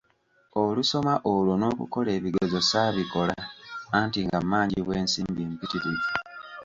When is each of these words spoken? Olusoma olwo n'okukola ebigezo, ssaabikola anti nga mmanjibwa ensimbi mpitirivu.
Olusoma 0.63 1.13
olwo 1.33 1.53
n'okukola 1.57 2.09
ebigezo, 2.17 2.57
ssaabikola 2.63 3.35
anti 3.97 4.19
nga 4.25 4.39
mmanjibwa 4.43 4.93
ensimbi 5.01 5.41
mpitirivu. 5.49 6.09